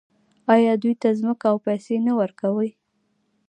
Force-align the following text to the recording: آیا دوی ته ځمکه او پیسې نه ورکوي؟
آیا 0.53 0.73
دوی 0.81 0.93
ته 1.01 1.09
ځمکه 1.19 1.45
او 1.51 1.57
پیسې 1.67 1.95
نه 2.07 2.13
ورکوي؟ 2.19 2.69